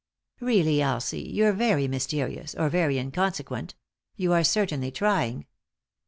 "Really, 0.39 0.81
Elsie, 0.81 1.21
you're 1.21 1.53
very 1.53 1.87
mysterious, 1.87 2.55
or 2.55 2.69
very 2.69 2.97
inconsequent— 2.97 3.75
you 4.15 4.33
are 4.33 4.43
certainly 4.43 4.89
trying. 4.89 5.45